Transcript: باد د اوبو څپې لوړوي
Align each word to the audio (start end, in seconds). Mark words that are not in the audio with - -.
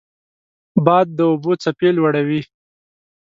باد 0.85 1.07
د 1.17 1.19
اوبو 1.31 1.51
څپې 1.63 1.89
لوړوي 1.97 2.41